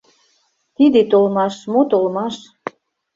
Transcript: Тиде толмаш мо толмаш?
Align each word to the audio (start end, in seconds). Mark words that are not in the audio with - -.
Тиде 0.75 1.01
толмаш 1.11 1.55
мо 1.71 1.81
толмаш? 1.91 2.35